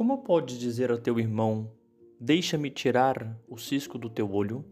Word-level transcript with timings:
Como 0.00 0.16
podes 0.16 0.58
dizer 0.58 0.90
ao 0.90 0.96
teu 0.96 1.20
irmão: 1.20 1.70
Deixa-me 2.18 2.70
tirar 2.70 3.38
o 3.46 3.58
cisco 3.58 3.98
do 3.98 4.08
teu 4.08 4.32
olho, 4.32 4.64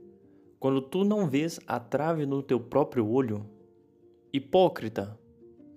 quando 0.58 0.80
tu 0.80 1.04
não 1.04 1.28
vês 1.28 1.60
a 1.66 1.78
trave 1.78 2.24
no 2.24 2.42
teu 2.42 2.58
próprio 2.58 3.06
olho? 3.06 3.44
Hipócrita, 4.32 5.20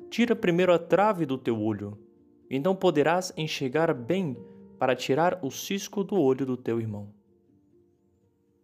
tira 0.10 0.38
primeiro 0.38 0.74
a 0.74 0.80
trave 0.80 1.26
do 1.26 1.38
teu 1.38 1.62
olho, 1.62 1.98
então 2.50 2.74
poderás 2.74 3.34
enxergar 3.36 3.94
bem 3.94 4.38
para 4.80 4.96
tirar 4.96 5.38
o 5.44 5.52
cisco 5.52 6.02
do 6.02 6.16
olho 6.18 6.46
do 6.46 6.56
teu 6.56 6.80
irmão. 6.80 7.14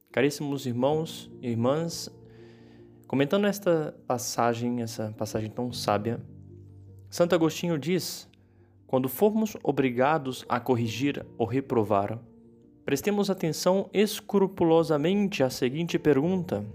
Caríssimos 0.10 0.66
irmãos 0.66 1.30
e 1.42 1.50
irmãs, 1.50 2.10
comentando 3.10 3.46
esta 3.46 3.94
passagem, 4.08 4.82
essa 4.82 5.14
passagem 5.18 5.50
tão 5.50 5.70
sábia, 5.74 6.26
Santo 7.10 7.36
Agostinho 7.36 7.78
diz: 7.78 8.26
quando 8.88 9.10
formos 9.10 9.58
obrigados 9.62 10.46
a 10.48 10.62
corrigir 10.62 11.26
ou 11.38 11.46
reprovar, 11.46 12.18
prestemos 12.86 13.30
atenção 13.30 13.90
escrupulosamente 13.94 15.44
à 15.44 15.50
seguinte 15.50 16.00
pergunta: 16.00 16.66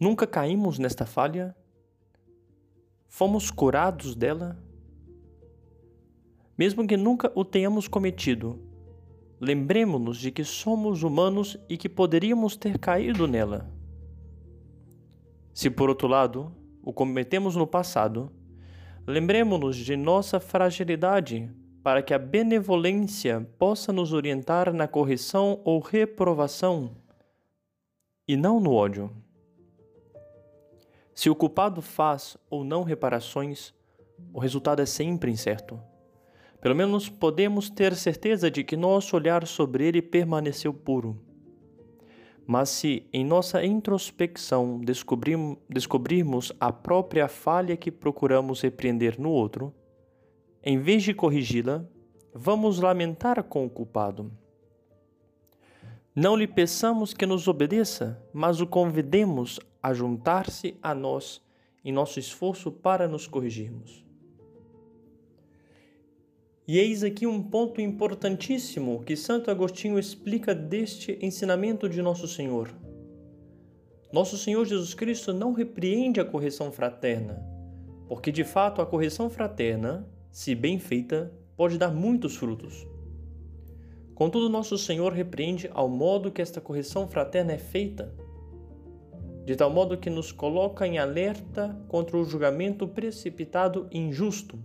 Nunca 0.00 0.26
caímos 0.26 0.80
nesta 0.80 1.06
falha? 1.06 1.54
Fomos 3.06 3.52
curados 3.52 4.16
dela? 4.16 4.58
Mesmo 6.58 6.86
que 6.86 6.96
nunca 6.96 7.30
o 7.36 7.44
tenhamos 7.44 7.86
cometido, 7.86 8.58
lembremos-nos 9.40 10.18
de 10.18 10.32
que 10.32 10.42
somos 10.42 11.04
humanos 11.04 11.56
e 11.68 11.76
que 11.76 11.88
poderíamos 11.88 12.56
ter 12.56 12.78
caído 12.78 13.28
nela. 13.28 13.70
Se, 15.54 15.70
por 15.70 15.88
outro 15.88 16.08
lado, 16.08 16.52
o 16.82 16.92
cometemos 16.92 17.54
no 17.54 17.66
passado, 17.66 18.32
lembremos-nos 19.06 19.76
de 19.76 19.96
nossa 19.96 20.38
fragilidade 20.38 21.50
para 21.82 22.02
que 22.02 22.14
a 22.14 22.18
benevolência 22.18 23.46
possa 23.58 23.92
nos 23.92 24.12
orientar 24.12 24.72
na 24.72 24.86
correção 24.86 25.60
ou 25.64 25.80
reprovação 25.80 26.92
e 28.26 28.36
não 28.36 28.60
no 28.60 28.72
ódio. 28.72 29.10
Se 31.14 31.28
o 31.28 31.34
culpado 31.34 31.82
faz 31.82 32.36
ou 32.48 32.64
não 32.64 32.84
reparações, 32.84 33.74
o 34.32 34.38
resultado 34.38 34.80
é 34.80 34.86
sempre 34.86 35.30
incerto. 35.30 35.80
Pelo 36.60 36.76
menos 36.76 37.08
podemos 37.08 37.68
ter 37.68 37.94
certeza 37.96 38.50
de 38.50 38.62
que 38.62 38.76
nosso 38.76 39.16
olhar 39.16 39.46
sobre 39.46 39.84
ele 39.84 40.00
permaneceu 40.00 40.72
puro. 40.72 41.31
Mas 42.46 42.70
se 42.70 43.06
em 43.12 43.24
nossa 43.24 43.64
introspecção 43.64 44.80
descobrim, 44.80 45.56
descobrirmos 45.68 46.52
a 46.58 46.72
própria 46.72 47.28
falha 47.28 47.76
que 47.76 47.90
procuramos 47.90 48.60
repreender 48.60 49.20
no 49.20 49.30
outro, 49.30 49.72
em 50.62 50.78
vez 50.78 51.02
de 51.02 51.14
corrigi-la, 51.14 51.84
vamos 52.34 52.78
lamentar 52.78 53.42
com 53.44 53.66
o 53.66 53.70
culpado. 53.70 54.30
Não 56.14 56.36
lhe 56.36 56.46
peçamos 56.46 57.14
que 57.14 57.24
nos 57.24 57.48
obedeça, 57.48 58.22
mas 58.32 58.60
o 58.60 58.66
convidemos 58.66 59.58
a 59.82 59.94
juntar-se 59.94 60.76
a 60.82 60.94
nós 60.94 61.42
em 61.84 61.90
nosso 61.90 62.18
esforço 62.18 62.70
para 62.70 63.08
nos 63.08 63.26
corrigirmos. 63.26 64.04
E 66.72 66.78
eis 66.78 67.04
aqui 67.04 67.26
um 67.26 67.42
ponto 67.42 67.82
importantíssimo 67.82 69.02
que 69.04 69.14
Santo 69.14 69.50
Agostinho 69.50 69.98
explica 69.98 70.54
deste 70.54 71.18
ensinamento 71.20 71.86
de 71.86 72.00
Nosso 72.00 72.26
Senhor. 72.26 72.70
Nosso 74.10 74.38
Senhor 74.38 74.64
Jesus 74.64 74.94
Cristo 74.94 75.34
não 75.34 75.52
repreende 75.52 76.18
a 76.18 76.24
correção 76.24 76.72
fraterna, 76.72 77.46
porque 78.08 78.32
de 78.32 78.42
fato 78.42 78.80
a 78.80 78.86
correção 78.86 79.28
fraterna, 79.28 80.08
se 80.30 80.54
bem 80.54 80.78
feita, 80.78 81.30
pode 81.58 81.76
dar 81.76 81.92
muitos 81.92 82.36
frutos. 82.36 82.86
Contudo, 84.14 84.48
Nosso 84.48 84.78
Senhor 84.78 85.12
repreende 85.12 85.68
ao 85.74 85.90
modo 85.90 86.32
que 86.32 86.40
esta 86.40 86.58
correção 86.58 87.06
fraterna 87.06 87.52
é 87.52 87.58
feita, 87.58 88.14
de 89.44 89.54
tal 89.56 89.68
modo 89.68 89.98
que 89.98 90.08
nos 90.08 90.32
coloca 90.32 90.86
em 90.86 90.96
alerta 90.96 91.78
contra 91.86 92.16
o 92.16 92.24
julgamento 92.24 92.88
precipitado 92.88 93.88
e 93.90 93.98
injusto 93.98 94.58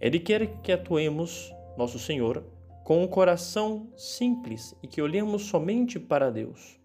ele 0.00 0.20
quer 0.20 0.60
que 0.62 0.72
atuemos, 0.72 1.52
nosso 1.76 1.98
Senhor, 1.98 2.44
com 2.84 3.02
um 3.02 3.08
coração 3.08 3.92
simples 3.96 4.74
e 4.82 4.86
que 4.86 5.02
olhemos 5.02 5.42
somente 5.42 5.98
para 5.98 6.30
Deus. 6.30 6.78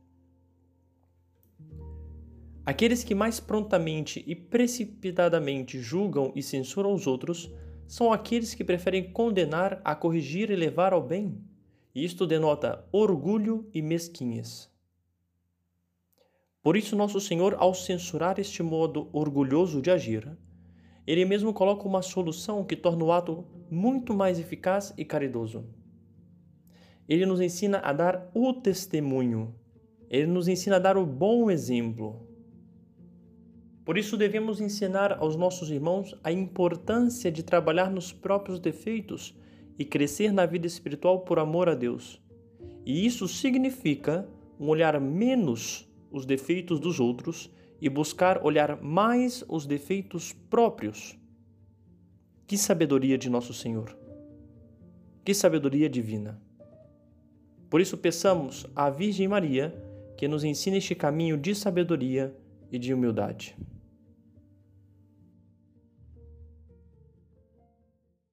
Aqueles 2.66 3.04
que 3.04 3.14
mais 3.14 3.40
prontamente 3.40 4.24
e 4.26 4.36
precipitadamente 4.36 5.80
julgam 5.80 6.32
e 6.36 6.42
censuram 6.42 6.94
os 6.94 7.08
outros 7.08 7.52
são 7.88 8.12
aqueles 8.12 8.54
que 8.54 8.64
preferem 8.64 9.12
condenar 9.12 9.82
a 9.84 9.94
corrigir 9.94 10.50
e 10.50 10.56
levar 10.56 10.94
ao 10.94 11.02
bem. 11.02 11.38
Isto 11.94 12.26
denota 12.26 12.88
orgulho 12.92 13.70
e 13.74 13.82
mesquinhez. 13.82 14.72
Por 16.64 16.78
isso, 16.78 16.96
nosso 16.96 17.20
Senhor, 17.20 17.56
ao 17.60 17.74
censurar 17.74 18.40
este 18.40 18.64
modo 18.64 19.10
orgulhoso 19.12 19.82
de 19.82 19.92
agir, 19.92 20.36
ele 21.06 21.26
mesmo 21.26 21.54
coloca 21.54 21.88
uma 21.88 22.02
solução 22.02 22.64
que 22.64 22.76
torna 22.76 23.04
o 23.04 23.12
ato 23.12 23.46
muito 23.70 24.14
mais 24.14 24.40
eficaz 24.40 24.94
e 24.98 25.04
caridoso. 25.04 25.66
Ele 27.08 27.26
nos 27.26 27.42
ensina 27.42 27.80
a 27.80 27.92
dar 27.92 28.30
o 28.34 28.54
testemunho, 28.54 29.54
ele 30.10 30.28
nos 30.28 30.48
ensina 30.48 30.78
a 30.78 30.80
dar 30.80 30.98
o 30.98 31.06
bom 31.06 31.52
exemplo. 31.52 32.28
Por 33.84 33.98
isso, 33.98 34.16
devemos 34.16 34.62
ensinar 34.62 35.18
aos 35.20 35.36
nossos 35.36 35.70
irmãos 35.70 36.16
a 36.24 36.32
importância 36.32 37.30
de 37.30 37.44
trabalhar 37.44 37.92
nos 37.92 38.14
próprios 38.14 38.60
defeitos 38.60 39.38
e 39.78 39.84
crescer 39.84 40.32
na 40.32 40.46
vida 40.46 40.66
espiritual 40.66 41.22
por 41.22 41.38
amor 41.38 41.68
a 41.68 41.76
Deus. 41.76 42.22
E 42.86 43.06
isso 43.06 43.28
significa 43.28 44.28
um 44.58 44.70
olhar 44.70 45.00
menos 45.02 45.90
os 46.12 46.26
defeitos 46.26 46.80
dos 46.80 47.00
outros 47.00 47.52
e 47.84 47.90
buscar 47.90 48.46
olhar 48.46 48.82
mais 48.82 49.44
os 49.50 49.66
defeitos 49.66 50.32
próprios. 50.32 51.20
Que 52.48 52.58
sabedoria 52.58 53.18
de 53.18 53.30
nosso 53.30 53.54
Senhor! 53.54 53.94
Que 55.26 55.34
sabedoria 55.34 55.90
divina! 55.90 56.42
Por 57.70 57.82
isso, 57.82 57.98
peçamos 57.98 58.66
à 58.74 58.90
Virgem 58.90 59.28
Maria 59.28 59.76
que 60.16 60.30
nos 60.30 60.46
ensine 60.46 60.78
este 60.78 60.96
caminho 60.96 61.36
de 61.38 61.54
sabedoria 61.54 62.34
e 62.72 62.80
de 62.80 62.94
humildade. 62.94 63.54